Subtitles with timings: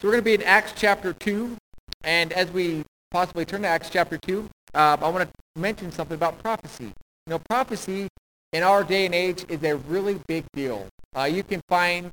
[0.00, 1.56] So we're going to be in Acts chapter 2.
[2.04, 6.14] And as we possibly turn to Acts chapter 2, uh, I want to mention something
[6.14, 6.84] about prophecy.
[6.84, 8.06] You know, prophecy
[8.52, 10.86] in our day and age is a really big deal.
[11.16, 12.12] Uh, you can find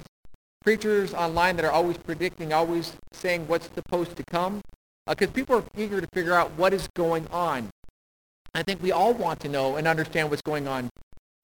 [0.64, 4.62] preachers online that are always predicting, always saying what's supposed to come,
[5.06, 7.70] because uh, people are eager to figure out what is going on.
[8.56, 10.90] I think we all want to know and understand what's going on.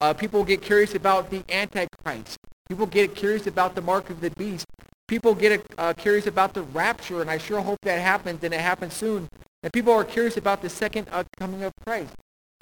[0.00, 2.36] Uh, people get curious about the Antichrist.
[2.68, 4.66] People get curious about the mark of the beast
[5.08, 8.60] people get uh, curious about the rapture, and I sure hope that happens, and it
[8.60, 9.28] happens soon.
[9.62, 11.08] And people are curious about the second
[11.38, 12.14] coming of Christ.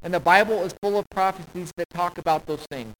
[0.03, 2.95] And the Bible is full of prophecies that talk about those things.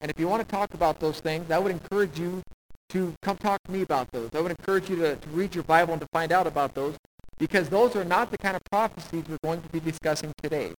[0.00, 2.42] And if you want to talk about those things, I would encourage you
[2.90, 4.30] to come talk to me about those.
[4.34, 6.96] I would encourage you to, to read your Bible and to find out about those
[7.38, 10.72] because those are not the kind of prophecies we're going to be discussing today.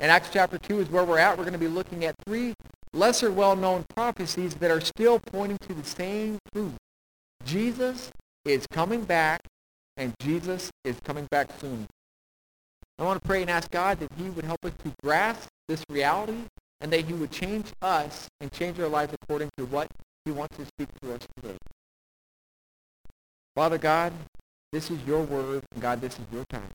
[0.00, 1.38] In Acts chapter 2 is where we're at.
[1.38, 2.54] We're going to be looking at three
[2.92, 6.76] lesser well-known prophecies that are still pointing to the same truth.
[7.46, 8.10] Jesus
[8.44, 9.40] is coming back,
[9.96, 11.86] and Jesus is coming back soon.
[12.98, 15.84] I want to pray and ask God that he would help us to grasp this
[15.88, 16.42] reality
[16.80, 19.88] and that he would change us and change our lives according to what
[20.24, 21.56] he wants to speak to us today.
[23.54, 24.12] Father God,
[24.72, 26.70] this is your word, and God, this is your time.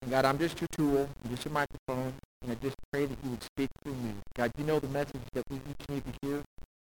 [0.00, 3.18] And God, I'm just your tool, I'm just your microphone, and I just pray that
[3.22, 4.14] you would speak through me.
[4.34, 6.42] God, you know the message that we each need to hear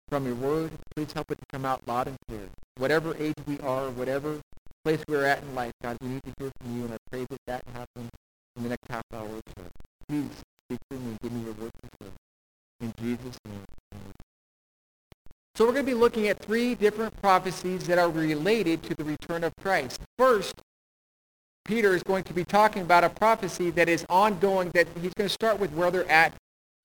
[0.10, 0.72] from your word.
[0.96, 2.50] Please help it to come out loud and clear.
[2.78, 4.40] Whatever age we are, whatever
[4.84, 7.26] place we're at in life, God, we need to hear from you, and I pray
[7.30, 8.10] that that happens
[8.56, 9.64] in the next half hour or so.
[10.08, 10.30] Please
[10.68, 12.12] speak to me and give me your word to say.
[12.82, 13.64] In Jesus' name.
[15.56, 19.04] So we're going to be looking at three different prophecies that are related to the
[19.04, 20.00] return of Christ.
[20.18, 20.56] First,
[21.66, 25.28] Peter is going to be talking about a prophecy that is ongoing, that he's going
[25.28, 26.34] to start with where they're at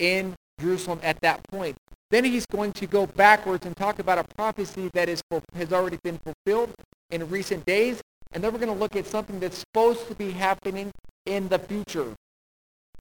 [0.00, 1.76] in Jerusalem at that point.
[2.14, 5.20] Then he's going to go backwards and talk about a prophecy that is,
[5.56, 6.72] has already been fulfilled
[7.10, 8.00] in recent days.
[8.30, 10.92] And then we're going to look at something that's supposed to be happening
[11.26, 12.14] in the future.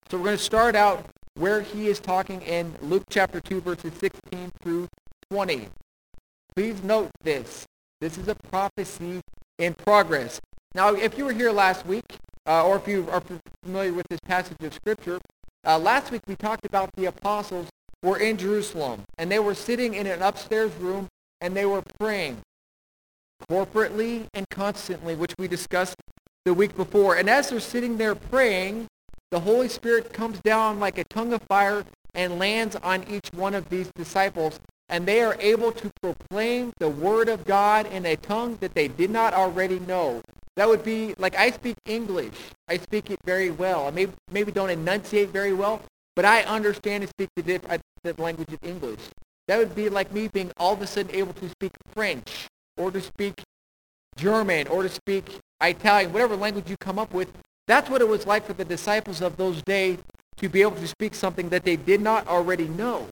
[0.10, 1.06] So we're going to start out
[1.36, 4.88] where he is talking in Luke chapter 2, verses 16 through
[5.30, 5.68] 20.
[6.56, 7.68] Please note this.
[8.02, 9.22] This is a prophecy
[9.60, 10.42] in progress.
[10.74, 12.16] Now, if you were here last week,
[12.48, 13.22] uh, or if you are
[13.64, 15.20] familiar with this passage of Scripture,
[15.68, 17.70] uh, last week we talked about the apostles
[18.04, 21.08] were in Jerusalem, and they were sitting in an upstairs room,
[21.42, 22.38] and they were praying
[23.50, 25.96] corporately and constantly, which we discussed
[26.46, 27.16] the week before.
[27.16, 28.88] And as they're sitting there praying,
[29.32, 31.84] the Holy Spirit comes down like a tongue of fire
[32.14, 34.60] and lands on each one of these disciples,
[34.90, 38.88] and they are able to proclaim the word of God in a tongue that they
[38.88, 40.22] did not already know.
[40.56, 42.36] That would be like I speak English.
[42.68, 43.88] I speak it very well.
[43.88, 45.82] I maybe, maybe don't enunciate very well,
[46.16, 49.00] but I understand and speak the, diff- uh, the language of English.
[49.48, 52.48] That would be like me being all of a sudden able to speak French
[52.78, 53.42] or to speak
[54.16, 57.32] German or to speak Italian, whatever language you come up with.
[57.68, 59.98] That's what it was like for the disciples of those days
[60.38, 63.08] to be able to speak something that they did not already know.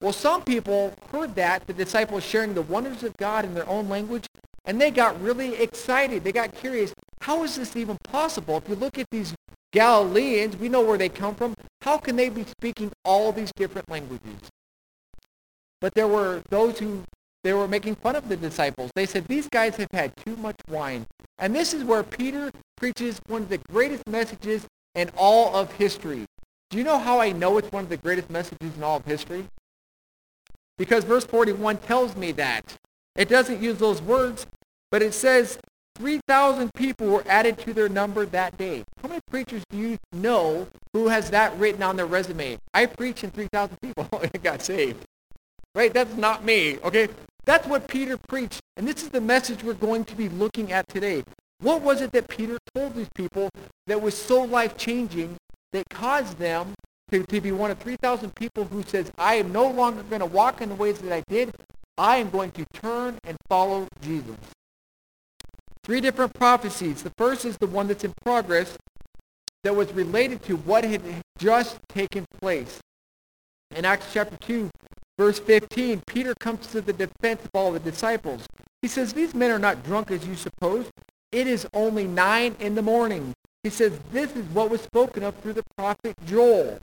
[0.00, 3.88] Well, some people heard that, the disciples sharing the wonders of God in their own
[3.88, 4.26] language,
[4.64, 6.22] and they got really excited.
[6.22, 6.92] They got curious.
[7.20, 8.58] How is this even possible?
[8.58, 9.34] If you look at these
[9.72, 11.54] Galileans, we know where they come from.
[11.82, 14.40] How can they be speaking all these different languages?
[15.80, 17.04] But there were those who
[17.44, 18.90] they were making fun of the disciples.
[18.94, 21.06] They said, these guys have had too much wine.
[21.38, 26.26] And this is where Peter preaches one of the greatest messages in all of history.
[26.70, 29.04] Do you know how I know it's one of the greatest messages in all of
[29.04, 29.46] history?
[30.76, 32.76] Because verse 41 tells me that.
[33.16, 34.46] It doesn't use those words,
[34.90, 35.58] but it says
[35.98, 38.84] 3,000 people were added to their number that day.
[39.02, 42.58] How many preachers do you know who has that written on their resume?
[42.72, 45.04] I preached and 3,000 people oh, got saved.
[45.74, 45.92] Right?
[45.92, 46.78] That's not me.
[46.78, 47.08] Okay?
[47.44, 48.60] That's what Peter preached.
[48.76, 51.24] And this is the message we're going to be looking at today.
[51.60, 53.50] What was it that Peter told these people
[53.88, 55.36] that was so life-changing
[55.72, 56.74] that caused them
[57.10, 60.26] to, to be one of 3,000 people who says, I am no longer going to
[60.26, 61.52] walk in the ways that I did.
[61.96, 64.36] I am going to turn and follow Jesus.
[65.88, 67.02] Three different prophecies.
[67.02, 68.76] The first is the one that's in progress
[69.64, 71.00] that was related to what had
[71.38, 72.78] just taken place.
[73.74, 74.68] In Acts chapter 2,
[75.18, 78.46] verse 15, Peter comes to the defense of all the disciples.
[78.82, 80.90] He says, these men are not drunk as you suppose.
[81.32, 83.32] It is only nine in the morning.
[83.62, 86.80] He says, this is what was spoken of through the prophet Joel.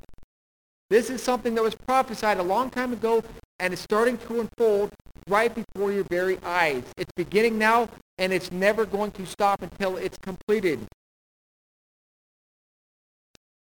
[0.89, 3.23] This is something that was prophesied a long time ago
[3.59, 4.91] and is starting to unfold
[5.27, 6.83] right before your very eyes.
[6.97, 10.79] It's beginning now, and it's never going to stop until it's completed.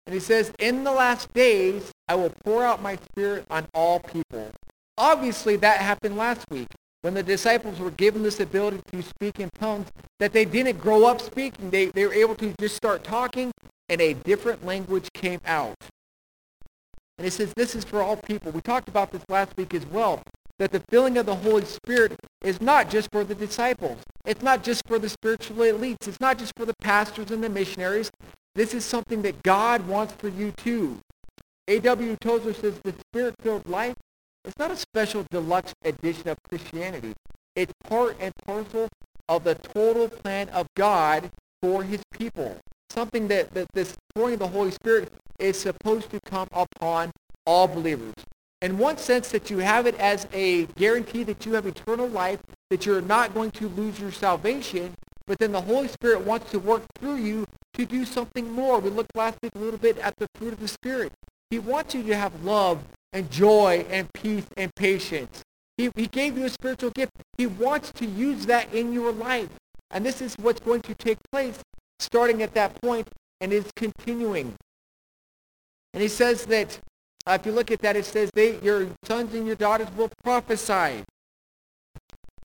[0.06, 4.00] And he says, in the last days, I will pour out my spirit on all
[4.00, 4.50] people.
[4.98, 6.68] Obviously, that happened last week.
[7.02, 11.06] when the disciples were given this ability to speak in tongues, that they didn't grow
[11.06, 11.70] up speaking.
[11.70, 13.52] They, they were able to just start talking,
[13.88, 15.76] and a different language came out.
[17.16, 18.52] And it says this is for all people.
[18.52, 20.22] We talked about this last week as well,
[20.60, 23.96] that the filling of the Holy Spirit is not just for the disciples.
[24.26, 26.06] It's not just for the spiritual elites.
[26.06, 28.10] It's not just for the pastors and the missionaries.
[28.54, 30.98] This is something that God wants for you too.
[31.66, 32.14] A.W.
[32.20, 33.94] Tozer says the spirit-filled life
[34.44, 37.14] is not a special deluxe edition of Christianity.
[37.56, 38.88] It's part and parcel
[39.30, 41.30] of the total plan of God
[41.62, 42.58] for his people.
[42.90, 47.12] Something that, that this pouring of the Holy Spirit is supposed to come upon
[47.46, 48.12] all believers.
[48.62, 52.40] In one sense that you have it as a guarantee that you have eternal life,
[52.68, 54.92] that you're not going to lose your salvation,
[55.26, 58.78] but then the Holy Spirit wants to work through you to do something more.
[58.78, 61.12] We looked last week a little bit at the fruit of the Spirit.
[61.48, 65.42] He wants you to have love and joy and peace and patience.
[65.78, 67.12] He, he gave you a spiritual gift.
[67.38, 69.48] He wants to use that in your life.
[69.90, 71.58] And this is what's going to take place
[71.98, 73.08] starting at that point
[73.40, 74.54] and is continuing.
[75.94, 76.78] And he says that,
[77.26, 80.10] uh, if you look at that, it says, they, your sons and your daughters will
[80.22, 81.04] prophesy.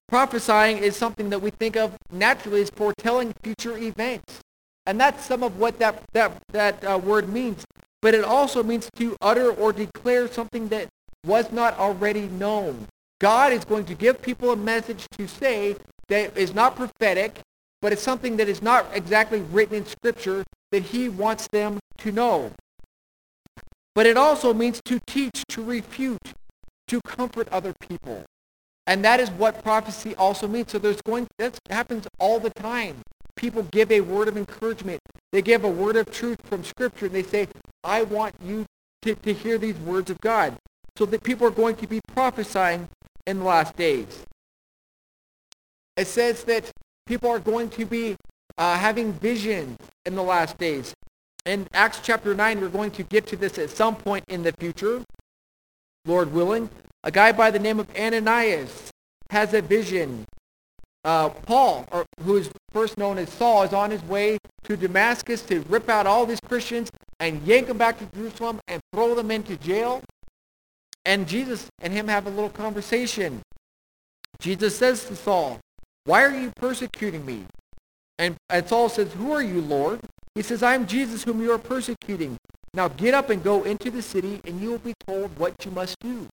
[0.07, 4.39] Prophesying is something that we think of naturally as foretelling future events.
[4.85, 7.65] And that's some of what that, that, that uh, word means.
[8.01, 10.89] But it also means to utter or declare something that
[11.25, 12.85] was not already known.
[13.19, 15.75] God is going to give people a message to say
[16.09, 17.39] that is not prophetic,
[17.81, 22.11] but it's something that is not exactly written in Scripture that he wants them to
[22.11, 22.51] know.
[23.95, 26.33] But it also means to teach, to refute,
[26.89, 28.25] to comfort other people.
[28.85, 30.71] And that is what prophecy also means.
[30.71, 32.97] So there's going that happens all the time.
[33.35, 35.01] People give a word of encouragement.
[35.31, 37.47] They give a word of truth from Scripture, and they say,
[37.83, 38.65] I want you
[39.01, 40.55] to, to hear these words of God.
[40.97, 42.87] So that people are going to be prophesying
[43.25, 44.25] in the last days.
[45.97, 46.71] It says that
[47.05, 48.15] people are going to be
[48.57, 50.93] uh, having visions in the last days.
[51.45, 54.51] In Acts chapter 9, we're going to get to this at some point in the
[54.53, 55.03] future,
[56.05, 56.69] Lord willing.
[57.03, 58.91] A guy by the name of Ananias
[59.29, 60.25] has a vision.
[61.03, 65.43] Uh, Paul, or, who is first known as Saul, is on his way to Damascus
[65.43, 66.89] to rip out all these Christians
[67.19, 70.01] and yank them back to Jerusalem and throw them into jail.
[71.05, 73.43] And Jesus and him have a little conversation.
[74.39, 75.59] Jesus says to Saul,
[76.05, 77.45] why are you persecuting me?
[78.17, 79.99] And, and Saul says, who are you, Lord?
[80.35, 82.37] He says, I am Jesus whom you are persecuting.
[82.73, 85.71] Now get up and go into the city, and you will be told what you
[85.71, 86.27] must do.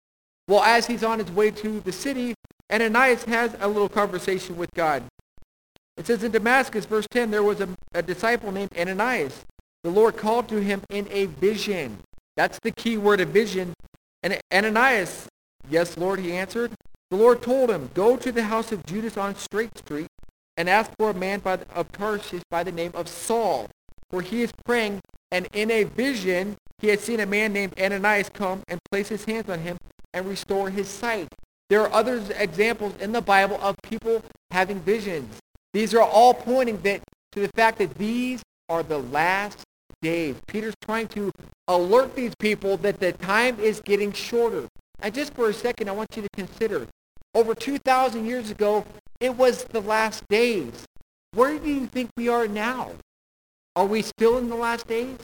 [0.49, 2.35] Well, as he's on his way to the city,
[2.71, 5.05] Ananias has a little conversation with God.
[5.97, 9.45] It says in Damascus, verse 10, there was a, a disciple named Ananias.
[9.85, 11.99] The Lord called to him in a vision.
[12.37, 13.73] That's the key word a vision.
[14.25, 15.29] And Ananias,
[15.71, 16.73] yes, Lord, he answered.
[17.11, 20.09] The Lord told him, go to the house of Judas on Straight Street
[20.57, 23.69] and ask for a man by the, of Tarsus by the name of Saul
[24.13, 25.01] where he is praying,
[25.33, 29.25] and in a vision he had seen a man named Ananias come and place his
[29.25, 29.79] hands on him
[30.13, 31.29] and restore his sight.
[31.71, 35.39] There are other examples in the Bible of people having visions.
[35.73, 37.01] These are all pointing that,
[37.33, 39.63] to the fact that these are the last
[40.03, 40.37] days.
[40.47, 41.31] Peter's trying to
[41.69, 44.69] alert these people that the time is getting shorter.
[45.01, 46.87] And just for a second, I want you to consider,
[47.35, 48.85] over 2,000 years ago,
[49.21, 50.85] it was the last days.
[51.33, 52.91] Where do you think we are now?
[53.75, 55.17] Are we still in the last days?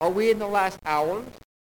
[0.00, 1.26] Are we in the last hours?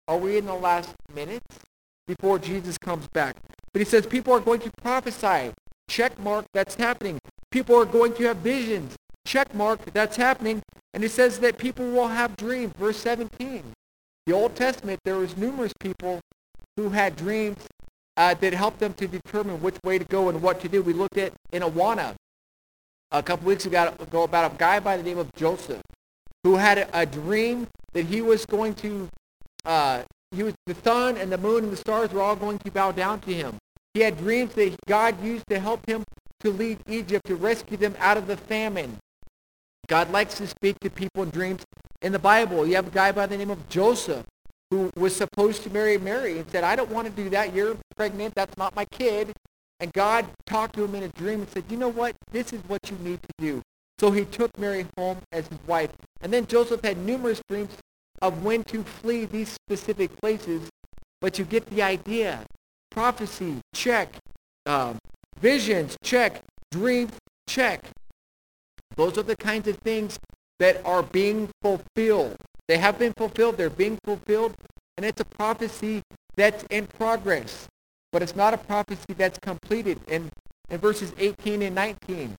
[0.08, 1.58] Are we in the last minutes
[2.06, 3.36] before Jesus comes back?
[3.74, 5.52] But he says people are going to prophesy.
[5.90, 7.18] Check mark, that's happening.
[7.50, 8.96] People are going to have visions.
[9.26, 10.62] Check mark, that's happening.
[10.94, 12.74] And it says that people will have dreams.
[12.78, 13.64] Verse 17.
[14.28, 16.20] The Old Testament, there was numerous people
[16.78, 17.58] who had dreams
[18.16, 20.84] uh, that helped them to determine which way to go and what to do.
[20.84, 22.14] We looked at in Awana
[23.10, 25.82] a couple weeks ago about a guy by the name of Joseph
[26.44, 29.10] who had a, dream that he was going to,
[29.66, 32.72] uh, he was the sun and the moon and the stars were all going to
[32.72, 33.58] bow down to him.
[33.94, 36.04] He had dreams that God used to help him
[36.40, 38.98] to lead Egypt, to rescue them out of the famine.
[39.88, 41.64] God likes to speak to people in dreams.
[42.02, 44.26] In the Bible, you have a guy by the name of Joseph
[44.72, 47.54] who was supposed to marry Mary and said, I don't want to do that.
[47.54, 48.34] You're pregnant.
[48.36, 49.34] That's not my kid.
[49.82, 52.16] And God talked to him in a dream and said, you know what?
[52.32, 53.62] This is what you need to do.
[54.02, 55.92] So he took Mary home as his wife.
[56.22, 57.78] And then Joseph had numerous dreams
[58.24, 60.68] of when to flee these specific places.
[61.20, 62.44] But you get the idea.
[62.90, 64.16] Prophecy, check.
[64.66, 64.98] Um,
[65.40, 66.42] visions, check.
[66.72, 67.12] Dreams,
[67.48, 67.92] check.
[68.96, 70.18] Those are the kinds of things
[70.58, 72.38] that are being fulfilled.
[72.68, 73.58] They have been fulfilled.
[73.58, 74.56] They're being fulfilled.
[74.98, 76.02] And it's a prophecy
[76.36, 77.68] that's in progress.
[78.12, 80.00] But it's not a prophecy that's completed.
[80.08, 80.32] And
[80.72, 82.36] in verses 18 and 19.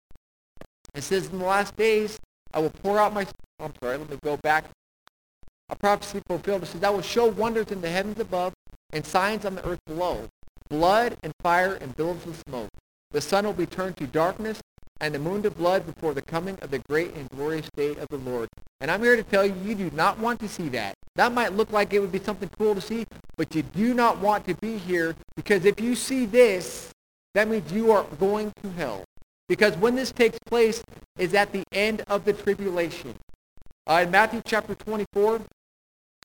[0.95, 2.19] It says, in the last days,
[2.53, 3.27] I will pour out my...
[3.59, 4.65] Oh, I'm sorry, let me go back.
[5.69, 6.63] A prophecy fulfilled.
[6.63, 8.53] It says, I will show wonders in the heavens above
[8.93, 10.29] and signs on the earth below,
[10.69, 12.69] blood and fire and billows of smoke.
[13.11, 14.61] The sun will be turned to darkness
[15.01, 18.09] and the moon to blood before the coming of the great and glorious day of
[18.09, 18.49] the Lord.
[18.81, 20.95] And I'm here to tell you, you do not want to see that.
[21.17, 23.07] That might look like it would be something cool to see,
[23.37, 26.91] but you do not want to be here because if you see this,
[27.35, 29.05] that means you are going to hell.
[29.53, 30.83] Because when this takes place
[31.19, 33.15] is at the end of the tribulation.
[33.87, 35.43] Uh, in Matthew chapter 24,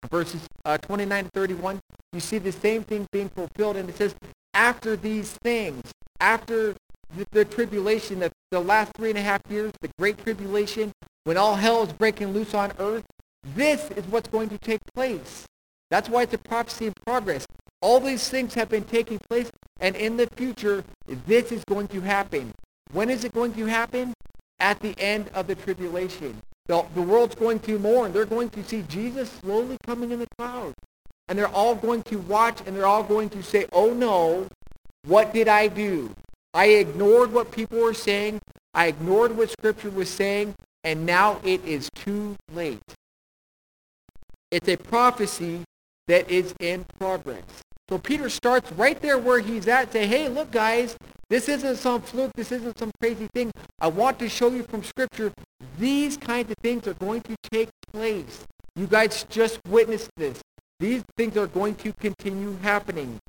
[0.10, 1.80] verses uh, 29 to 31,
[2.14, 3.76] you see the same thing being fulfilled.
[3.76, 4.16] And it says,
[4.54, 5.82] after these things,
[6.22, 6.74] after
[7.18, 10.94] the, the tribulation, the, the last three and a half years, the great tribulation,
[11.26, 13.04] when all hell is breaking loose on earth,
[13.56, 15.46] this is what's going to take place.
[15.92, 17.46] That's why it's a prophecy in progress.
[17.82, 20.86] All these things have been taking place, and in the future,
[21.26, 22.54] this is going to happen.
[22.94, 24.14] When is it going to happen?
[24.60, 26.38] At the end of the tribulation.
[26.66, 28.12] The, the world's going to mourn.
[28.12, 30.76] They're going to see Jesus slowly coming in the clouds.
[31.28, 34.48] And they're all going to watch, and they're all going to say, oh no,
[35.06, 36.14] what did I do?
[36.54, 38.40] I ignored what people were saying.
[38.74, 42.82] I ignored what Scripture was saying, and now it is too late.
[44.52, 45.64] It's a prophecy
[46.08, 47.44] that is in progress.
[47.90, 50.98] So Peter starts right there where he's at, say, hey, look, guys,
[51.30, 52.32] this isn't some fluke.
[52.36, 53.52] This isn't some crazy thing.
[53.80, 55.32] I want to show you from Scripture
[55.78, 58.46] these kinds of things are going to take place.
[58.76, 60.42] You guys just witnessed this.
[60.80, 63.20] These things are going to continue happening.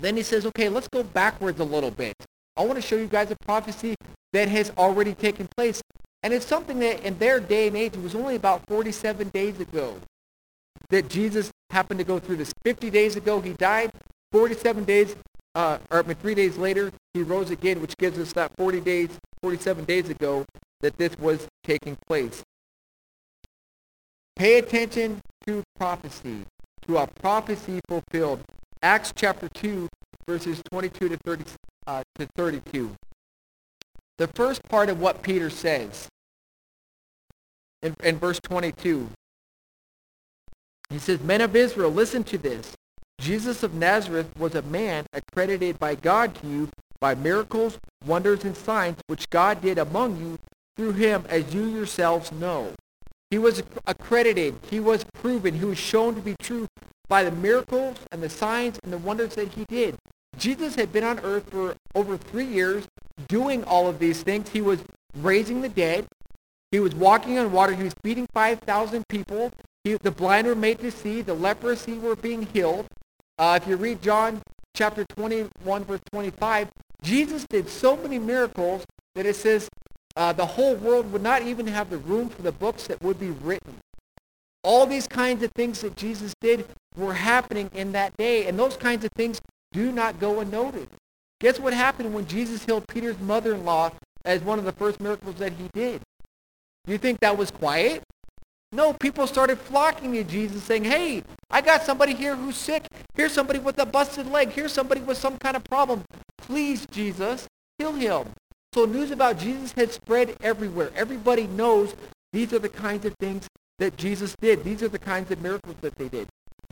[0.00, 2.14] Then he says, okay, let's go backwards a little bit.
[2.56, 3.94] I want to show you guys a prophecy
[4.32, 5.80] that has already taken place.
[6.22, 9.60] And it's something that in their day and age, it was only about 47 days
[9.60, 9.96] ago
[10.90, 12.52] that Jesus happened to go through this.
[12.64, 13.90] 50 days ago, he died.
[14.32, 15.16] 47 days,
[15.54, 18.80] uh, or I mean, three days later, he rose again, which gives us that 40
[18.80, 19.10] days,
[19.42, 20.44] 47 days ago
[20.80, 22.42] that this was taking place.
[24.36, 26.44] Pay attention to prophecy,
[26.86, 28.42] to a prophecy fulfilled.
[28.82, 29.88] Acts chapter 2,
[30.28, 31.44] verses 22 to, 30,
[31.86, 32.94] uh, to 32.
[34.18, 36.08] The first part of what Peter says
[37.82, 39.08] in, in verse 22,
[40.90, 42.74] he says, Men of Israel, listen to this.
[43.20, 46.68] Jesus of Nazareth was a man accredited by God to you
[47.00, 50.38] by miracles, wonders, and signs which God did among you
[50.76, 52.72] through him, as you yourselves know.
[53.30, 54.54] He was accredited.
[54.70, 55.54] He was proven.
[55.54, 56.66] He was shown to be true
[57.08, 59.96] by the miracles and the signs and the wonders that he did.
[60.38, 62.86] Jesus had been on earth for over three years
[63.26, 64.50] doing all of these things.
[64.50, 64.80] He was
[65.16, 66.06] raising the dead.
[66.70, 67.74] He was walking on water.
[67.74, 69.50] He was feeding 5,000 people.
[69.88, 71.22] He, the blind were made to see.
[71.22, 72.86] The leprosy were being healed.
[73.38, 74.42] Uh, if you read John
[74.74, 76.68] chapter 21, verse 25,
[77.02, 79.68] Jesus did so many miracles that it says
[80.14, 83.18] uh, the whole world would not even have the room for the books that would
[83.18, 83.76] be written.
[84.62, 88.76] All these kinds of things that Jesus did were happening in that day, and those
[88.76, 89.40] kinds of things
[89.72, 90.90] do not go unnoticed.
[91.40, 93.92] Guess what happened when Jesus healed Peter's mother-in-law
[94.26, 96.02] as one of the first miracles that he did?
[96.86, 98.02] You think that was quiet?
[98.70, 102.86] No, people started flocking to Jesus saying, hey, I got somebody here who's sick.
[103.14, 104.50] Here's somebody with a busted leg.
[104.50, 106.04] Here's somebody with some kind of problem.
[106.36, 107.46] Please, Jesus,
[107.78, 108.26] heal him.
[108.74, 110.90] So news about Jesus had spread everywhere.
[110.94, 111.94] Everybody knows
[112.32, 113.48] these are the kinds of things
[113.78, 114.64] that Jesus did.
[114.64, 116.28] These are the kinds of miracles that they did.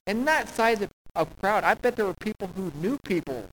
[0.06, 3.46] And that size of, of crowd, I bet there were people who knew people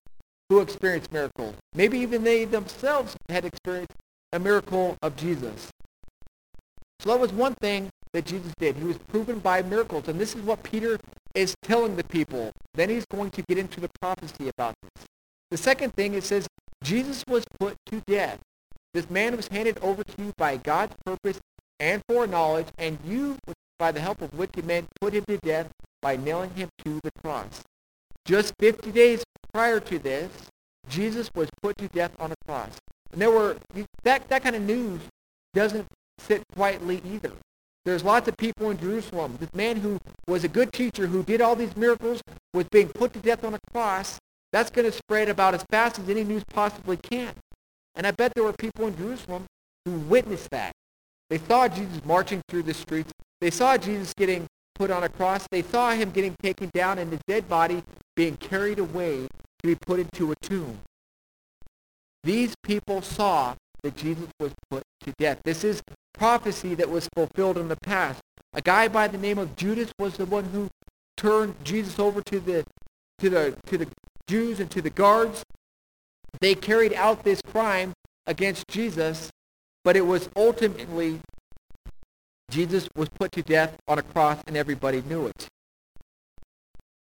[0.49, 1.55] who experienced miracles.
[1.73, 3.93] Maybe even they themselves had experienced
[4.33, 5.69] a miracle of Jesus.
[6.99, 8.75] So that was one thing that Jesus did.
[8.75, 10.07] He was proven by miracles.
[10.07, 10.99] And this is what Peter
[11.35, 12.51] is telling the people.
[12.73, 15.05] Then he's going to get into the prophecy about this.
[15.51, 16.47] The second thing, it says,
[16.83, 18.39] Jesus was put to death.
[18.93, 21.39] This man was handed over to you by God's purpose
[21.79, 23.37] and foreknowledge, and you,
[23.79, 25.69] by the help of wicked men, put him to death
[26.01, 27.63] by nailing him to the cross.
[28.25, 30.31] Just 50 days prior to this,
[30.87, 32.71] Jesus was put to death on a cross.
[33.11, 33.57] And there were,
[34.03, 35.01] that, that kind of news
[35.53, 35.87] doesn't
[36.19, 37.31] sit quietly either.
[37.85, 39.37] There's lots of people in Jerusalem.
[39.39, 42.21] This man who was a good teacher, who did all these miracles,
[42.53, 44.17] was being put to death on a cross.
[44.53, 47.33] That's going to spread about as fast as any news possibly can.
[47.95, 49.45] And I bet there were people in Jerusalem
[49.85, 50.71] who witnessed that.
[51.29, 53.11] They saw Jesus marching through the streets.
[53.41, 55.45] They saw Jesus getting put on a cross.
[55.51, 57.83] They saw him getting taken down and his dead body
[58.15, 59.27] being carried away
[59.63, 60.79] to be put into a tomb.
[62.23, 65.39] These people saw that Jesus was put to death.
[65.43, 65.81] This is
[66.13, 68.21] prophecy that was fulfilled in the past.
[68.53, 70.69] A guy by the name of Judas was the one who
[71.17, 72.63] turned Jesus over to the
[73.19, 73.87] to the to the
[74.27, 75.43] Jews and to the guards.
[76.39, 77.93] They carried out this crime
[78.25, 79.29] against Jesus,
[79.83, 81.19] but it was ultimately
[82.49, 85.47] Jesus was put to death on a cross and everybody knew it.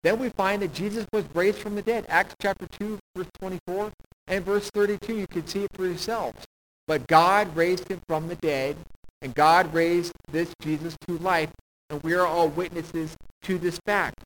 [0.02, 2.06] Then we find that Jesus was raised from the dead.
[2.08, 3.92] Acts chapter 2, verse 24
[4.26, 5.16] and verse 32.
[5.16, 6.42] You can see it for yourselves.
[6.86, 8.76] But God raised him from the dead,
[9.20, 11.50] and God raised this Jesus to life,
[11.90, 14.22] and we are all witnesses to this fact.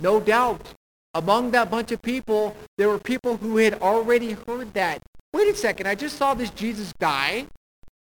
[0.00, 0.74] No doubt,
[1.14, 5.02] among that bunch of people, there were people who had already heard that.
[5.32, 7.46] Wait a second, I just saw this Jesus die,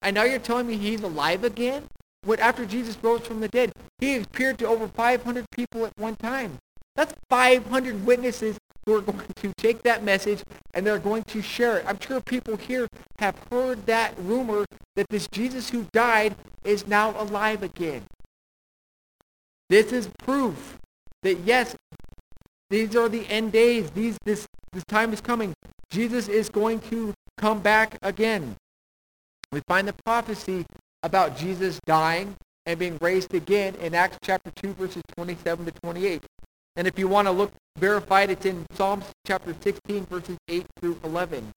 [0.01, 1.83] and now you're telling me he's alive again?
[2.23, 6.15] When after Jesus rose from the dead, he appeared to over 500 people at one
[6.15, 6.57] time.
[6.95, 8.57] That's 500 witnesses
[8.89, 10.43] who are going to take that message
[10.73, 11.85] and they're going to share it.
[11.87, 12.87] I'm sure people here
[13.19, 14.65] have heard that rumor
[14.95, 18.03] that this Jesus who died is now alive again.
[19.69, 20.79] This is proof
[21.21, 21.75] that yes,
[22.71, 23.91] these are the end days.
[23.91, 25.53] These, this, this time is coming.
[25.91, 28.55] Jesus is going to come back again.
[29.51, 30.65] We find the prophecy
[31.03, 36.23] about Jesus dying and being raised again in Acts chapter 2, verses 27 to 28.
[36.79, 40.97] And if you want to look verified, it's in Psalms chapter 16, verses 8 through
[41.03, 41.51] 11.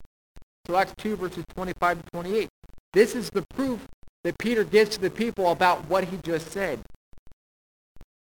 [0.66, 2.48] So Acts 2, verses 25 to 28.
[2.92, 3.86] This is the proof
[4.24, 6.80] that Peter gives to the people about what he just said.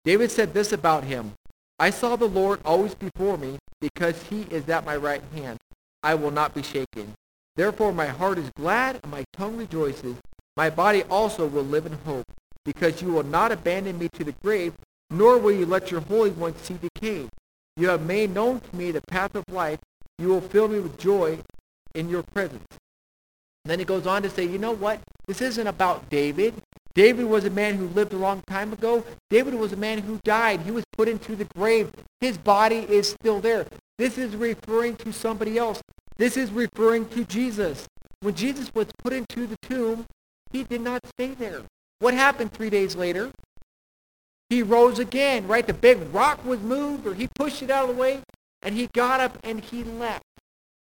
[0.05, 1.33] David said this about him.
[1.79, 5.59] I saw the Lord always before me, because he is at my right hand.
[6.03, 7.15] I will not be shaken.
[7.57, 10.17] Therefore my heart is glad, and my tongue rejoices.
[10.55, 12.27] My body also will live in hope,
[12.67, 14.75] because you will not abandon me to the grave,
[15.11, 17.29] nor will you let your Holy One see decay.
[17.77, 19.79] You have made known to me the path of life.
[20.19, 21.39] You will fill me with joy
[21.95, 22.67] in your presence.
[23.65, 25.01] And then he goes on to say, you know what?
[25.27, 26.55] This isn't about David.
[26.95, 29.05] David was a man who lived a long time ago.
[29.29, 30.61] David was a man who died.
[30.61, 31.91] He was put into the grave.
[32.21, 33.67] His body is still there.
[33.99, 35.81] This is referring to somebody else.
[36.17, 37.87] This is referring to Jesus.
[38.21, 40.05] When Jesus was put into the tomb,
[40.51, 41.63] he did not stay there.
[42.01, 43.31] What happened three days later?
[44.51, 45.67] He rose again, right?
[45.67, 48.21] The big rock was moved, or he pushed it out of the way,
[48.63, 50.25] and he got up and he left.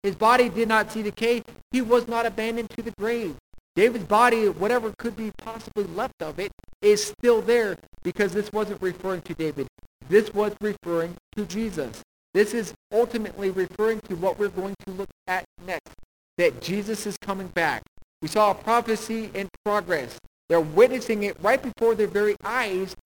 [0.03, 1.43] His body did not see decay.
[1.71, 3.37] He was not abandoned to the grave.
[3.77, 6.51] David's body, whatever could be possibly left of it,
[6.83, 9.69] is still there because this wasn't referring to David.
[10.09, 12.03] This was referring to Jesus.
[12.35, 15.93] This is ultimately referring to what we're going to look at next,
[16.39, 17.83] that Jesus is coming back.
[18.23, 20.19] We saw a prophecy in progress.
[20.49, 22.97] They're witnessing it right before their very eyes,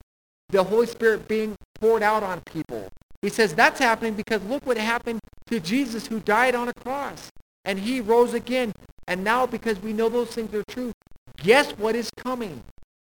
[0.52, 2.88] the Holy Spirit being poured out on people.
[3.22, 7.30] He says that's happening because look what happened to Jesus who died on a cross.
[7.64, 8.72] And he rose again.
[9.08, 10.92] And now because we know those things are true,
[11.36, 12.62] guess what is coming?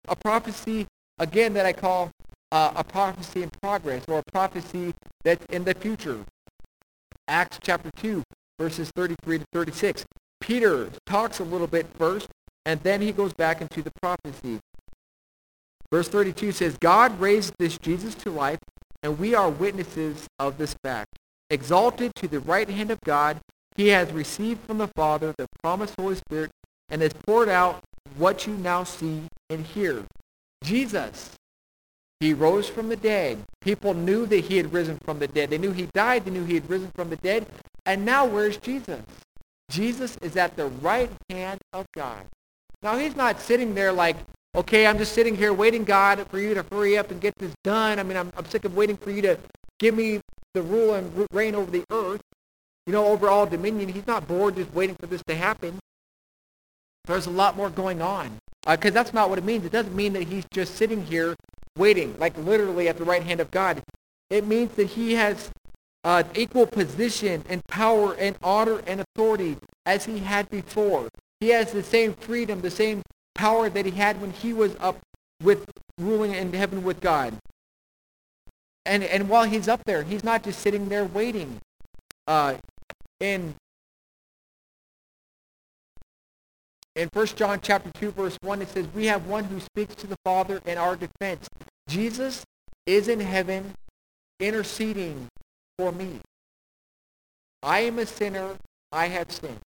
[0.07, 0.87] A prophecy,
[1.19, 2.11] again, that I call
[2.51, 4.93] uh, a prophecy in progress or a prophecy
[5.23, 6.19] that's in the future.
[7.27, 8.23] Acts chapter 2,
[8.59, 10.05] verses 33 to 36.
[10.39, 12.27] Peter talks a little bit first,
[12.65, 14.59] and then he goes back into the prophecy.
[15.95, 18.59] Verse 32 says, God raised this Jesus to life,
[19.01, 21.07] and we are witnesses of this fact.
[21.49, 23.39] Exalted to the right hand of God,
[23.77, 26.51] he has received from the Father the promised Holy Spirit
[26.89, 27.81] and has poured out
[28.17, 30.03] what you now see and hear.
[30.65, 31.31] Jesus,
[32.19, 33.41] he rose from the dead.
[33.61, 35.49] People knew that he had risen from the dead.
[35.49, 36.25] They knew he died.
[36.25, 37.45] They knew he had risen from the dead.
[37.85, 38.99] And now where's Jesus?
[39.69, 42.25] Jesus is at the right hand of God.
[42.83, 44.17] Now he's not sitting there like,
[44.55, 47.53] okay, I'm just sitting here waiting, God, for you to hurry up and get this
[47.63, 47.99] done.
[47.99, 49.37] I mean, I'm, I'm sick of waiting for you to
[49.79, 50.21] give me
[50.53, 52.21] the rule and reign over the earth,
[52.87, 53.89] you know, over all dominion.
[53.89, 55.79] He's not bored just waiting for this to happen.
[57.05, 58.37] There's a lot more going on.
[58.67, 59.63] Because uh, that's not what it means.
[59.65, 61.35] It doesn't mean that he's just sitting here
[61.77, 63.83] waiting, like literally at the right hand of God.
[64.29, 65.51] It means that he has
[66.03, 71.09] uh, equal position and power and honor and authority as he had before.
[71.41, 73.03] He has the same freedom, the same
[73.35, 74.99] power that he had when he was up
[75.43, 75.69] with
[75.99, 77.35] ruling in heaven with God.
[78.85, 81.59] And, and while he's up there, he's not just sitting there waiting.
[82.27, 82.55] Uh,
[83.19, 83.55] in
[86.95, 90.07] in 1 John chapter 2, verse 1, it says, We have one who speaks to
[90.07, 91.49] the Father in our defense.
[91.89, 92.45] Jesus
[92.85, 93.73] is in heaven
[94.39, 95.27] interceding
[95.77, 96.21] for me.
[97.61, 98.55] I am a sinner.
[98.93, 99.59] I have sinned.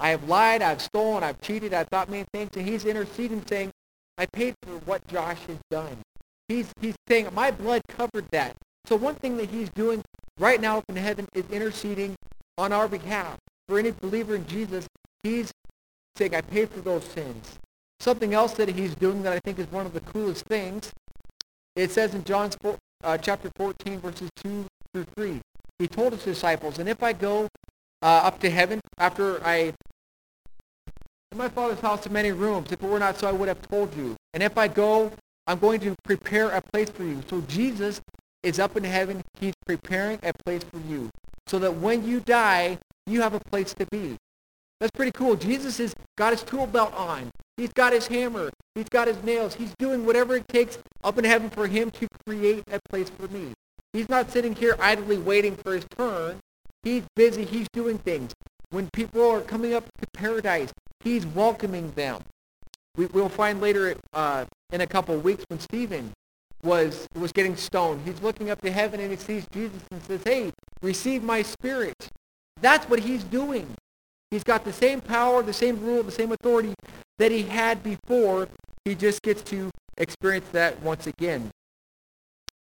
[0.00, 0.62] I have lied.
[0.62, 1.22] I've stolen.
[1.22, 1.74] I've cheated.
[1.74, 2.50] I've thought many things.
[2.56, 3.70] And he's interceding saying,
[4.18, 5.98] I paid for what Josh has done.
[6.48, 8.56] He's, he's saying, my blood covered that.
[8.86, 10.02] So one thing that he's doing
[10.38, 12.16] right now up in heaven is interceding
[12.58, 13.36] on our behalf.
[13.68, 14.86] For any believer in Jesus,
[15.22, 15.52] he's
[16.16, 17.58] saying, I paid for those sins.
[18.00, 20.90] Something else that he's doing that I think is one of the coolest things,
[21.76, 22.50] it says in John
[23.04, 25.40] uh, chapter 14, verses 2 through 3.
[25.78, 27.48] He told his disciples, And if I go
[28.02, 29.74] uh, up to heaven after I
[31.32, 32.72] in my father's house are many rooms.
[32.72, 34.16] If it were not so, I would have told you.
[34.34, 35.12] And if I go,
[35.46, 37.22] I'm going to prepare a place for you.
[37.28, 38.00] So Jesus
[38.42, 39.22] is up in heaven.
[39.38, 41.08] He's preparing a place for you.
[41.46, 44.16] So that when you die, you have a place to be.
[44.80, 45.36] That's pretty cool.
[45.36, 47.30] Jesus has got his tool belt on.
[47.56, 48.50] He's got his hammer.
[48.74, 49.54] He's got his nails.
[49.54, 53.28] He's doing whatever it takes up in heaven for him to create a place for
[53.28, 53.52] me.
[53.92, 56.40] He's not sitting here idly waiting for his turn.
[56.82, 57.44] He's busy.
[57.44, 58.32] He's doing things.
[58.70, 62.22] When people are coming up to paradise, he's welcoming them.
[62.96, 66.12] We, will find later uh, in a couple of weeks when Stephen
[66.62, 70.20] was, was getting stoned, he's looking up to heaven and he sees Jesus and says,
[70.24, 71.94] hey, receive my spirit.
[72.60, 73.66] That's what he's doing.
[74.30, 76.74] He's got the same power, the same rule, the same authority
[77.18, 78.48] that he had before.
[78.84, 81.50] He just gets to experience that once again.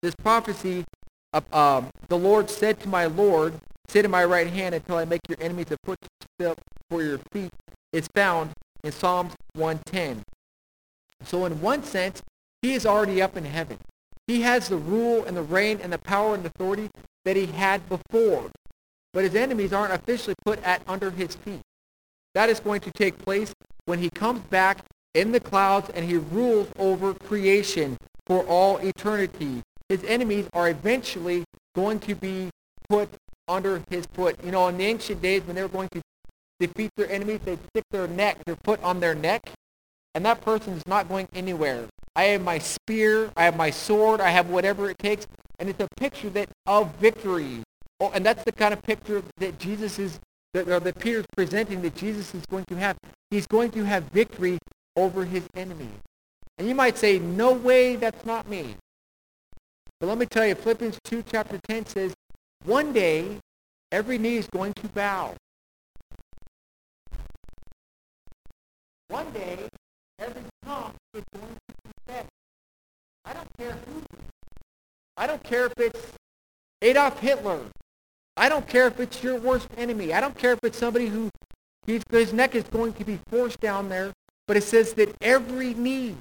[0.01, 0.85] This prophecy,
[1.33, 3.53] uh, um, the Lord said to my Lord,
[3.89, 6.57] sit in my right hand until I make your enemies a footstep
[6.89, 7.51] for your feet,
[7.93, 8.51] is found
[8.83, 10.23] in Psalms 110.
[11.23, 12.21] So in one sense,
[12.61, 13.77] he is already up in heaven.
[14.27, 16.89] He has the rule and the reign and the power and authority
[17.25, 18.49] that he had before
[19.13, 21.61] but his enemies aren't officially put at under his feet.
[22.35, 23.53] That is going to take place
[23.85, 27.97] when he comes back in the clouds and he rules over creation
[28.27, 29.63] for all eternity.
[29.89, 31.43] His enemies are eventually
[31.75, 32.49] going to be
[32.87, 33.09] put
[33.47, 34.35] under his foot.
[34.43, 36.01] You know, in the ancient days when they were going to
[36.59, 39.51] defeat their enemies, they'd stick their neck, their foot on their neck,
[40.15, 41.85] and that person is not going anywhere.
[42.15, 45.27] I have my spear, I have my sword, I have whatever it takes,
[45.59, 47.63] and it's a picture that of victory.
[47.99, 50.19] Oh, and that's the kind of picture that Jesus is,
[50.53, 52.97] that, or that Peter's presenting that Jesus is going to have.
[53.29, 54.57] He's going to have victory
[54.95, 55.89] over his enemy.
[56.57, 58.75] And you might say, no way, that's not me.
[59.99, 62.13] But let me tell you, Philippians 2, chapter 10 says,
[62.65, 63.37] one day,
[63.91, 65.35] every knee is going to bow.
[69.09, 69.67] One day,
[70.19, 72.25] every tongue is going to confess.
[73.25, 74.03] I don't care who.
[75.17, 76.13] I don't care if it's
[76.83, 77.59] Adolf Hitler.
[78.37, 80.13] I don't care if it's your worst enemy.
[80.13, 81.29] I don't care if it's somebody who
[81.87, 84.13] his neck is going to be forced down there.
[84.47, 86.15] But it says that every knee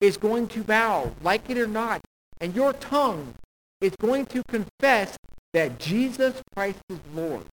[0.00, 2.00] is going to bow, like it or not.
[2.40, 3.34] And your tongue
[3.80, 5.16] is going to confess
[5.52, 7.46] that Jesus Christ is Lord.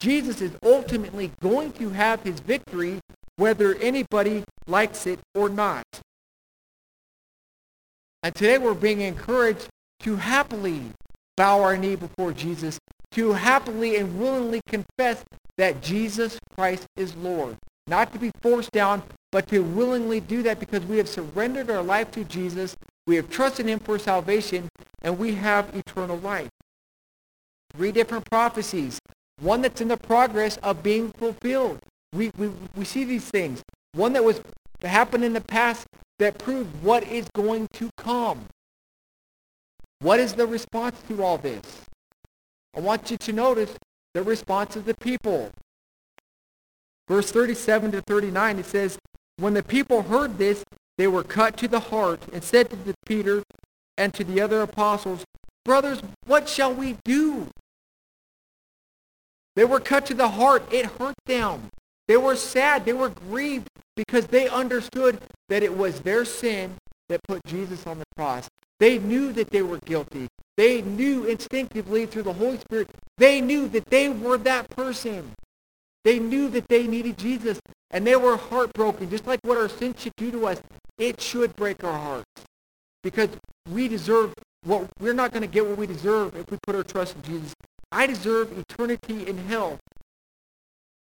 [0.00, 3.00] Jesus is ultimately going to have his victory
[3.36, 5.84] whether anybody likes it or not.
[8.22, 9.68] And today we're being encouraged
[10.00, 10.82] to happily
[11.36, 12.78] bow our knee before Jesus,
[13.12, 15.24] to happily and willingly confess
[15.58, 17.56] that Jesus Christ is Lord.
[17.86, 21.82] Not to be forced down, but to willingly do that because we have surrendered our
[21.82, 24.68] life to Jesus, we have trusted him for salvation,
[25.02, 26.50] and we have eternal life.
[27.74, 29.00] Three different prophecies.
[29.40, 31.80] One that's in the progress of being fulfilled.
[32.12, 33.62] We, we, we see these things.
[33.94, 34.40] One that was
[34.82, 35.86] happened in the past
[36.18, 38.46] that proved what is going to come.
[40.00, 41.62] What is the response to all this?
[42.76, 43.76] I want you to notice
[44.14, 45.50] the response of the people.
[47.08, 48.98] Verse 37 to 39, it says,
[49.36, 50.64] When the people heard this,
[50.98, 53.42] they were cut to the heart and said to Peter
[53.96, 55.24] and to the other apostles,
[55.64, 57.48] Brothers, what shall we do?
[59.54, 60.64] They were cut to the heart.
[60.72, 61.68] It hurt them.
[62.12, 62.84] They were sad.
[62.84, 66.74] They were grieved because they understood that it was their sin
[67.08, 68.48] that put Jesus on the cross.
[68.78, 70.28] They knew that they were guilty.
[70.58, 75.32] They knew instinctively through the Holy Spirit, they knew that they were that person.
[76.04, 77.58] They knew that they needed Jesus.
[77.90, 80.60] And they were heartbroken, just like what our sin should do to us.
[80.98, 82.44] It should break our hearts.
[83.02, 83.30] Because
[83.70, 86.84] we deserve what we're not going to get what we deserve if we put our
[86.84, 87.54] trust in Jesus.
[87.90, 89.78] I deserve eternity in hell.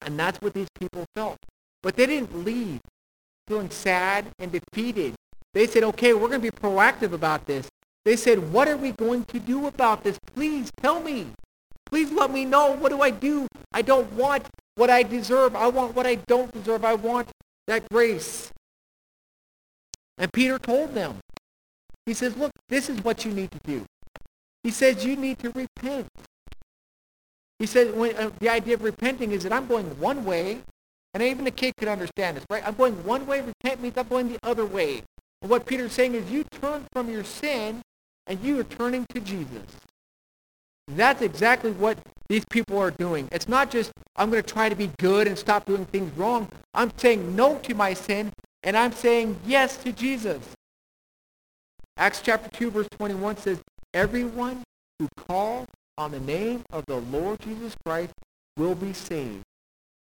[0.01, 1.37] And that's what these people felt.
[1.83, 2.79] But they didn't leave
[3.47, 5.13] feeling sad and defeated.
[5.53, 7.67] They said, okay, we're going to be proactive about this.
[8.03, 10.17] They said, what are we going to do about this?
[10.35, 11.27] Please tell me.
[11.85, 12.71] Please let me know.
[12.71, 13.47] What do I do?
[13.71, 15.55] I don't want what I deserve.
[15.55, 16.83] I want what I don't deserve.
[16.83, 17.29] I want
[17.67, 18.51] that grace.
[20.17, 21.17] And Peter told them.
[22.05, 23.85] He says, look, this is what you need to do.
[24.63, 26.07] He says you need to repent.
[27.59, 30.59] He said when, uh, the idea of repenting is that I'm going one way,
[31.13, 32.65] and even a kid could understand this, right?
[32.67, 33.41] I'm going one way.
[33.41, 35.03] Repent means I'm going the other way.
[35.41, 37.81] And what Peter's saying is you turn from your sin
[38.27, 39.63] and you are turning to Jesus.
[40.87, 43.27] That's exactly what these people are doing.
[43.31, 46.49] It's not just, I'm going to try to be good and stop doing things wrong.
[46.73, 48.31] I'm saying no to my sin,
[48.63, 50.41] and I'm saying yes to Jesus.
[51.97, 53.61] Acts chapter 2, verse 21 says,
[53.93, 54.63] Everyone
[54.99, 58.13] who calls on the name of the Lord Jesus Christ
[58.57, 59.43] will be saved.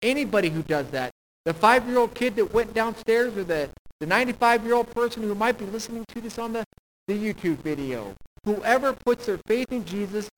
[0.01, 1.11] Anybody who does that,
[1.45, 6.05] the five-year-old kid that went downstairs or the, the 95-year-old person who might be listening
[6.09, 6.63] to this on the,
[7.07, 10.29] the YouTube video, whoever puts their faith in Jesus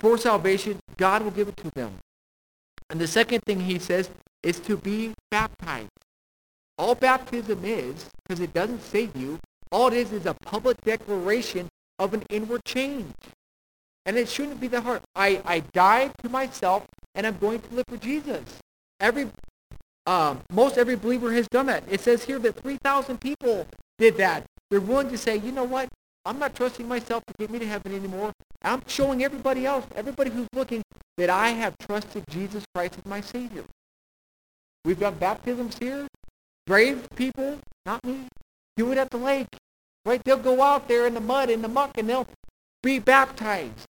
[0.00, 1.92] for salvation, God will give it to them.
[2.90, 4.10] And the second thing he says
[4.42, 5.88] is to be baptized.
[6.76, 9.38] All baptism is, because it doesn't save you,
[9.70, 13.12] all it is is a public declaration of an inward change.
[14.06, 15.00] And it shouldn't be that hard.
[15.14, 18.42] I, I died to myself, and I'm going to live for Jesus.
[19.00, 19.28] Every,
[20.06, 21.84] um, most every believer has done that.
[21.88, 23.66] It says here that 3,000 people
[23.98, 24.44] did that.
[24.70, 25.88] They're willing to say, you know what?
[26.26, 28.32] I'm not trusting myself to get me to heaven anymore.
[28.62, 30.82] I'm showing everybody else, everybody who's looking,
[31.18, 33.64] that I have trusted Jesus Christ as my Savior.
[34.84, 36.06] We've got baptisms here.
[36.66, 38.28] Brave people, not me,
[38.76, 39.48] do it at the lake.
[40.06, 40.22] Right?
[40.24, 42.26] They'll go out there in the mud, in the muck, and they'll
[42.82, 43.86] be baptized.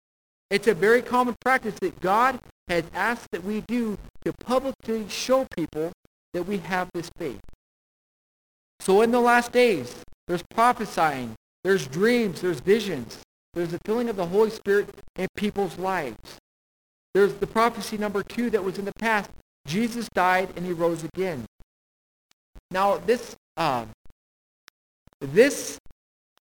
[0.51, 2.37] It's a very common practice that God
[2.67, 5.93] has asked that we do to publicly show people
[6.33, 7.39] that we have this faith.
[8.81, 9.95] So in the last days,
[10.27, 13.19] there's prophesying, there's dreams, there's visions,
[13.53, 16.37] there's the filling of the Holy Spirit in people's lives.
[17.13, 19.29] There's the prophecy number two that was in the past.
[19.65, 21.45] Jesus died and he rose again.
[22.71, 23.85] Now this uh,
[25.19, 25.77] this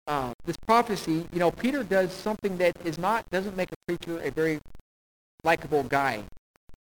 [0.08, 4.20] uh, this prophecy, you know, Peter does something that is not doesn't make a preacher
[4.22, 4.60] a very
[5.44, 6.24] likable guy.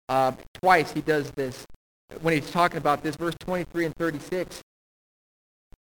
[0.09, 1.65] Uh, twice he does this
[2.21, 4.61] when he's talking about this, verse 23 and 36.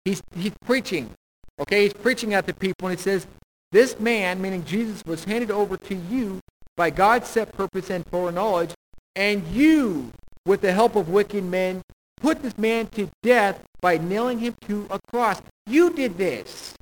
[0.03, 1.11] He's he's preaching,
[1.59, 1.83] okay?
[1.83, 3.27] He's preaching at the people, and he says,
[3.71, 6.39] "This man, meaning Jesus, was handed over to you
[6.75, 8.73] by God's set purpose and foreknowledge,
[9.15, 10.11] and you,
[10.45, 11.81] with the help of wicked men,
[12.19, 15.41] put this man to death by nailing him to a cross.
[15.67, 16.73] You did this."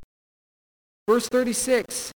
[1.07, 2.11] Verse 36,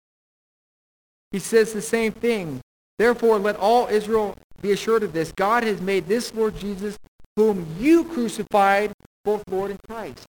[1.31, 2.61] he says the same thing.
[2.97, 5.31] Therefore, let all Israel be assured of this.
[5.33, 6.97] God has made this Lord Jesus,
[7.35, 10.25] whom you crucified, both Lord and Christ.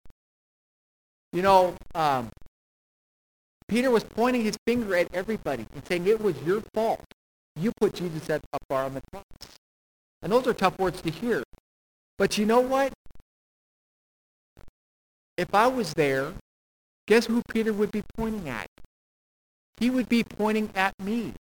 [1.32, 2.30] You know, um,
[3.68, 7.04] Peter was pointing his finger at everybody and saying it was your fault.
[7.54, 9.24] You put Jesus up far on the cross.
[10.22, 11.42] And those are tough words to hear.
[12.16, 12.92] But you know what?
[15.36, 16.32] If I was there
[17.08, 18.68] guess who Peter would be pointing at?
[19.78, 21.32] He would be pointing at me.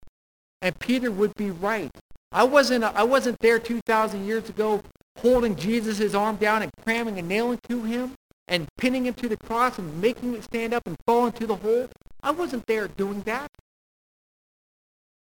[0.62, 1.92] And Peter would be right.
[2.32, 4.82] I wasn't, I wasn't there 2,000 years ago
[5.20, 8.14] holding Jesus' arm down and cramming a nail into him
[8.48, 11.56] and pinning him to the cross and making it stand up and fall into the
[11.56, 11.90] hole.
[12.24, 13.50] I wasn't there doing that.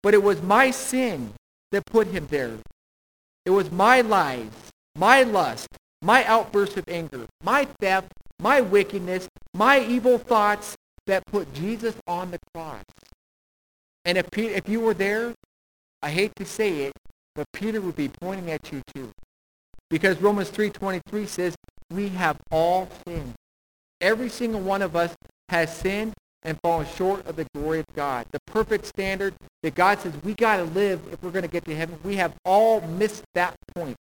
[0.02, 1.32] But it was my sin
[1.72, 2.58] that put him there.
[3.46, 4.50] It was my lies,
[4.94, 5.68] my lust,
[6.02, 12.32] my outburst of anger, my theft, my wickedness, my evil thoughts that put Jesus on
[12.32, 12.82] the cross.
[14.04, 15.34] And if, Peter, if you were there,
[16.02, 16.92] I hate to say it,
[17.34, 19.10] but Peter would be pointing at you too.
[19.88, 21.54] Because Romans 3.23 says,
[21.90, 23.34] we have all sinned.
[24.00, 25.14] Every single one of us
[25.48, 28.26] has sinned and fallen short of the glory of God.
[28.32, 31.64] The perfect standard that God says we got to live if we're going to get
[31.66, 31.98] to heaven.
[32.02, 33.96] We have all missed that point.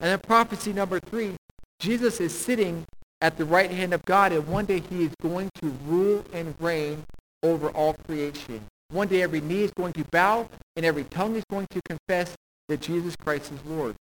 [0.00, 1.36] And then prophecy number three
[1.78, 2.84] Jesus is sitting
[3.20, 6.54] at the right hand of God, and one day he is going to rule and
[6.58, 7.04] reign
[7.42, 8.60] over all creation.
[8.90, 12.34] One day every knee is going to bow, and every tongue is going to confess
[12.68, 13.94] that Jesus Christ is Lord.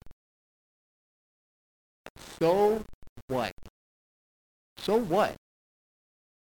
[2.41, 2.83] So
[3.29, 3.53] what?
[4.79, 5.35] So what?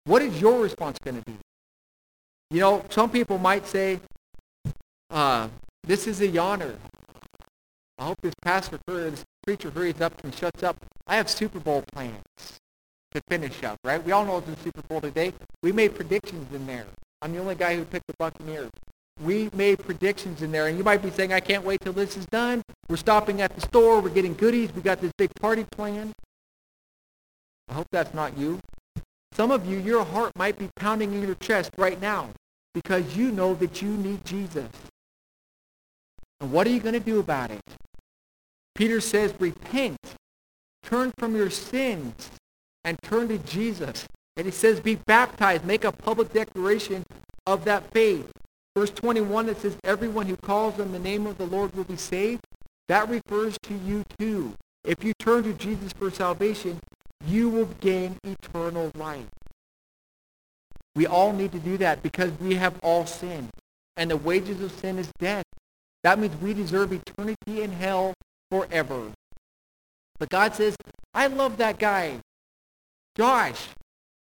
[0.05, 1.37] What is your response going to be?
[2.49, 3.99] You know, some people might say,
[5.09, 5.47] uh,
[5.83, 6.75] this is a yawner.
[7.97, 10.77] I hope this pastor, this preacher hurries up and shuts up.
[11.07, 12.23] I have Super Bowl plans
[13.11, 14.03] to finish up, right?
[14.03, 15.33] We all know it's the Super Bowl today.
[15.61, 16.85] We made predictions in there.
[17.21, 18.71] I'm the only guy who picked the Buccaneers.
[19.21, 22.17] We made predictions in there, and you might be saying, I can't wait till this
[22.17, 22.63] is done.
[22.89, 24.01] We're stopping at the store.
[24.01, 24.73] We're getting goodies.
[24.73, 26.13] We got this big party planned.
[27.69, 28.59] I hope that's not you.
[29.33, 32.29] Some of you, your heart might be pounding in your chest right now
[32.73, 34.69] because you know that you need Jesus.
[36.39, 37.61] And what are you going to do about it?
[38.75, 39.97] Peter says, repent,
[40.83, 42.31] turn from your sins,
[42.83, 44.05] and turn to Jesus.
[44.35, 47.03] And he says, be baptized, make a public declaration
[47.45, 48.31] of that faith.
[48.75, 51.95] Verse 21, it says, everyone who calls on the name of the Lord will be
[51.95, 52.41] saved.
[52.87, 54.55] That refers to you too.
[54.83, 56.79] If you turn to Jesus for salvation,
[57.25, 59.27] you will gain eternal life.
[60.95, 63.49] We all need to do that because we have all sinned.
[63.95, 65.45] And the wages of sin is death.
[66.03, 68.13] That means we deserve eternity in hell
[68.53, 69.11] forever.
[70.19, 70.75] But God says,
[71.11, 72.19] I love that guy.
[73.17, 73.69] Josh,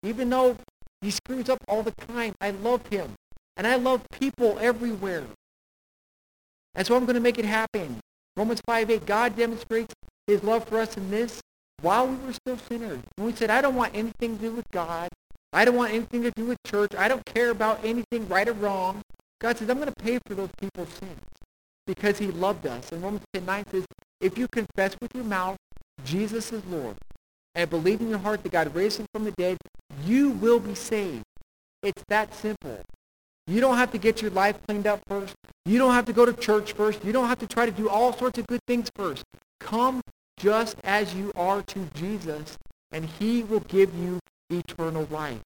[0.03, 0.55] even though
[1.01, 3.15] he screws up all the time, I love him.
[3.57, 5.25] And I love people everywhere.
[6.75, 7.99] And so I'm going to make it happen.
[8.37, 9.95] Romans 5, 8, God demonstrates
[10.27, 11.41] his love for us in this
[11.81, 12.99] while we were still sinners.
[13.15, 15.09] When we said, I don't want anything to do with God.
[15.51, 16.93] I don't want anything to do with church.
[16.95, 19.01] I don't care about anything right or wrong.
[19.41, 21.19] God says, I'm going to pay for those people's sins
[21.87, 22.91] because he loved us.
[22.91, 23.85] And Romans 10, 9 says,
[24.21, 25.57] if you confess with your mouth
[26.05, 26.95] Jesus is Lord
[27.55, 29.57] and believe in your heart that God raised him from the dead,
[30.05, 31.23] you will be saved.
[31.83, 32.81] It's that simple.
[33.47, 35.33] You don't have to get your life cleaned up first.
[35.65, 37.03] You don't have to go to church first.
[37.03, 39.23] You don't have to try to do all sorts of good things first.
[39.59, 40.01] Come
[40.37, 42.57] just as you are to Jesus,
[42.91, 45.41] and he will give you eternal life.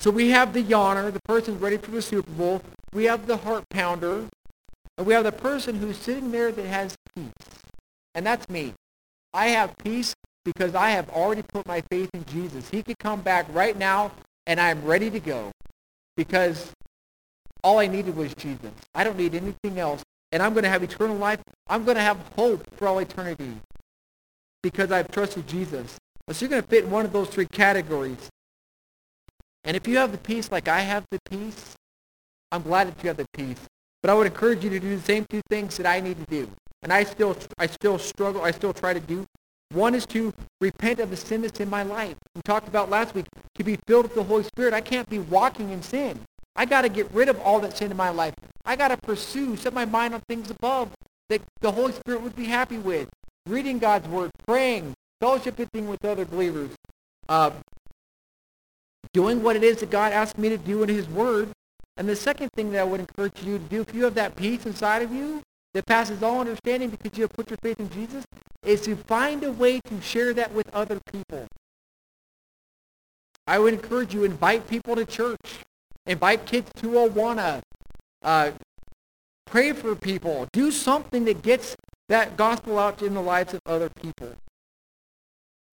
[0.00, 2.62] So we have the yawner, the person ready for the Super Bowl.
[2.94, 4.28] We have the heart pounder.
[5.00, 7.32] And we have the person who's sitting there that has peace.
[8.14, 8.74] And that's me.
[9.32, 10.12] I have peace
[10.44, 12.68] because I have already put my faith in Jesus.
[12.68, 14.12] He could come back right now,
[14.46, 15.52] and I'm ready to go
[16.18, 16.70] because
[17.64, 18.72] all I needed was Jesus.
[18.94, 20.02] I don't need anything else.
[20.32, 21.40] And I'm going to have eternal life.
[21.66, 23.54] I'm going to have hope for all eternity
[24.62, 25.96] because I've trusted Jesus.
[26.28, 28.28] So you're going to fit in one of those three categories.
[29.64, 31.74] And if you have the peace like I have the peace,
[32.52, 33.66] I'm glad that you have the peace.
[34.02, 36.26] But I would encourage you to do the same two things that I need to
[36.30, 36.50] do.
[36.82, 39.26] And I still, I still struggle, I still try to do.
[39.72, 42.16] One is to repent of the sin that's in my life.
[42.34, 44.74] We talked about last week, to be filled with the Holy Spirit.
[44.74, 46.18] I can't be walking in sin.
[46.56, 48.34] I got to get rid of all that sin in my life.
[48.64, 50.90] I got to pursue, set my mind on things above
[51.28, 53.08] that the Holy Spirit would be happy with.
[53.46, 56.70] Reading God's Word, praying, fellowshipping with other believers,
[57.28, 57.50] uh,
[59.12, 61.50] doing what it is that God asked me to do in his Word.
[62.00, 64.34] And the second thing that I would encourage you to do, if you have that
[64.34, 65.42] peace inside of you
[65.74, 68.24] that passes all understanding because you have put your faith in Jesus,
[68.62, 71.46] is to find a way to share that with other people.
[73.46, 75.58] I would encourage you, invite people to church.
[76.06, 77.60] Invite kids to Awana.
[78.22, 78.52] Uh,
[79.44, 80.48] pray for people.
[80.54, 81.76] Do something that gets
[82.08, 84.36] that gospel out in the lives of other people.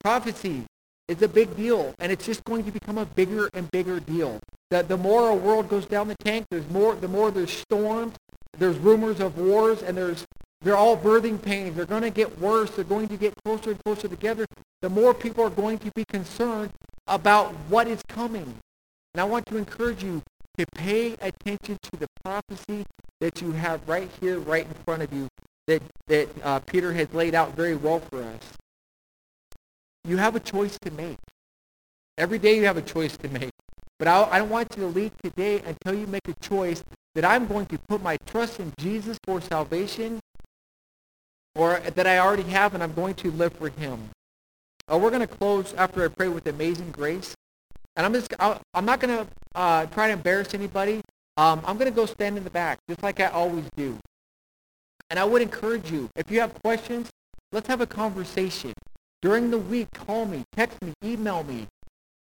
[0.03, 0.65] Prophecy
[1.07, 4.41] is a big deal, and it's just going to become a bigger and bigger deal.
[4.69, 8.15] The, the more our world goes down the tank, there's more, the more there's storms,
[8.57, 10.25] there's rumors of wars, and there's
[10.61, 11.75] they're all birthing pains.
[11.75, 12.71] They're going to get worse.
[12.71, 14.45] They're going to get closer and closer together.
[14.81, 16.71] The more people are going to be concerned
[17.05, 18.55] about what is coming.
[19.13, 20.23] And I want to encourage you
[20.57, 22.85] to pay attention to the prophecy
[23.21, 25.27] that you have right here, right in front of you,
[25.67, 28.41] that, that uh, Peter has laid out very well for us.
[30.03, 31.17] You have a choice to make.
[32.17, 33.51] Every day you have a choice to make.
[33.99, 36.83] But I, I don't want you to leave today until you make a choice
[37.15, 40.19] that I'm going to put my trust in Jesus for salvation
[41.55, 44.09] or that I already have and I'm going to live for him.
[44.91, 47.33] Uh, we're going to close after I pray with amazing grace.
[47.95, 51.01] And I'm just, i am not going to uh, try to embarrass anybody.
[51.35, 53.97] Um, I'm going to go stand in the back, just like I always do.
[55.09, 57.09] And I would encourage you, if you have questions,
[57.51, 58.73] let's have a conversation.
[59.21, 61.67] During the week, call me, text me, email me.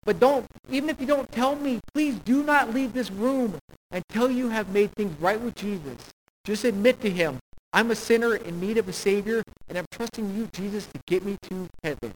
[0.04, 3.58] But don't, even if you don't tell me, please do not leave this room
[3.90, 5.96] until you have made things right with Jesus.
[6.44, 7.38] Just admit to him,
[7.72, 11.24] I'm a sinner in need of a Savior, and I'm trusting you, Jesus, to get
[11.24, 12.12] me to heaven.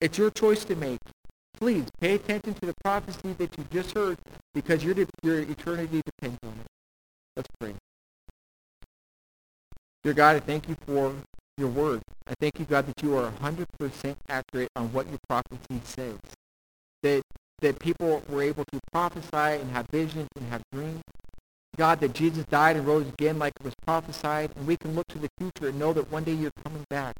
[0.00, 1.00] It's your choice to make.
[1.58, 4.18] Please pay attention to the prophecy that you just heard
[4.54, 6.66] because your, your eternity depends on it.
[7.36, 7.74] Let's pray.
[10.02, 11.14] Dear God, I thank you for
[11.58, 12.02] your word.
[12.26, 16.18] I thank you, God, that you are 100% accurate on what your prophecy says.
[17.02, 17.22] That,
[17.60, 21.02] that people were able to prophesy and have visions and have dreams.
[21.76, 25.06] God, that Jesus died and rose again like it was prophesied, and we can look
[25.08, 27.14] to the future and know that one day you're coming back,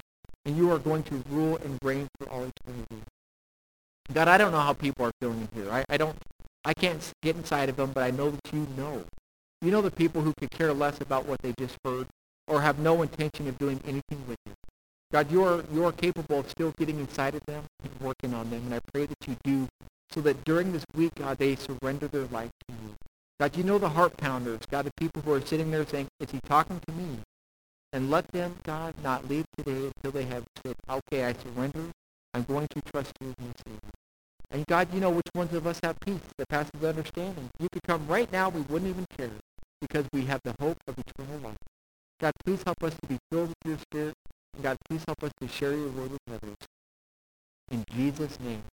[0.44, 3.02] and you are going to rule and reign for all eternity.
[4.12, 5.70] God, I don't know how people are feeling here.
[5.70, 6.16] I, I don't,
[6.64, 9.04] I can't get inside of them, but I know that you know.
[9.62, 12.08] You know the people who could care less about what they just heard
[12.48, 14.54] or have no intention of doing anything with it.
[15.12, 18.48] God, you are, you are capable of still getting inside of them and working on
[18.50, 19.68] them, and I pray that you do
[20.12, 22.94] so that during this week, God, they surrender their life to you.
[23.40, 26.30] God, you know the heart pounders, God, the people who are sitting there saying, is
[26.30, 27.18] he talking to me?
[27.92, 31.90] And let them, God, not leave today until they have said, okay, I surrender.
[32.34, 33.90] I'm going to trust you as my Savior.
[34.52, 37.48] And God, you know which ones of us have peace that passes understanding.
[37.58, 39.30] You could come right now, we wouldn't even care
[39.80, 41.56] because we have the hope of eternal life.
[42.20, 44.14] God, please help us to be filled with your Spirit.
[44.62, 46.56] God, please help us to share your word with others.
[47.70, 48.69] In Jesus' name.